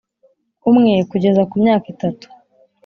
[0.69, 2.27] Umwe kugeza ku myaka itatu